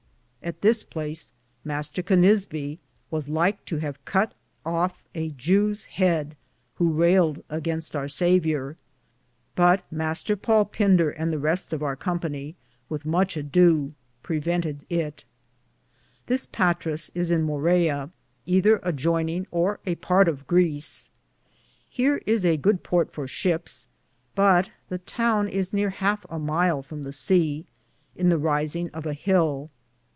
At 0.43 0.61
this 0.61 0.83
place 0.83 1.33
Mr. 1.63 2.03
Cunisbe 2.03 2.79
was 3.11 3.29
like 3.29 3.63
to 3.65 3.77
have 3.77 4.03
cutt 4.05 4.33
of 4.65 5.03
a 5.13 5.29
Jew's 5.29 5.83
heade, 5.85 6.35
who 6.73 6.89
railed 6.91 7.43
againste 7.47 7.93
our 7.95 8.07
Saviour; 8.07 8.75
but 9.55 9.83
Mr. 9.93 10.35
PauU 10.35 10.71
Pinder 10.71 11.11
and 11.11 11.31
the 11.31 11.37
reste 11.37 11.73
of 11.73 11.83
our 11.83 11.95
Company, 11.95 12.55
with 12.89 13.05
muche 13.05 13.37
at 13.37 13.51
dow, 13.51 13.91
prevented 14.23 14.83
it. 14.89 15.25
This 16.25 16.47
Petrace 16.47 17.11
(Patras) 17.11 17.11
is 17.13 17.29
in 17.29 17.43
Morea, 17.43 18.09
ether 18.47 18.79
adjoyninge 18.79 19.45
or 19.51 19.79
a 19.85 19.93
parte 19.93 20.27
of 20.27 20.47
Greece. 20.47 21.11
Hear 21.87 22.19
is 22.25 22.43
a 22.43 22.57
good 22.57 22.81
porte 22.81 23.11
for 23.13 23.27
ships; 23.27 23.85
but 24.33 24.71
the 24.89 24.97
towne 24.97 25.47
is 25.47 25.71
neare 25.71 25.91
halfe 25.91 26.25
a 26.31 26.39
myle 26.39 26.81
from 26.81 27.03
the 27.03 27.13
sea, 27.13 27.67
in 28.15 28.29
the 28.29 28.39
risinge 28.39 28.89
of 28.93 29.05
a 29.05 29.13
hill. 29.13 29.69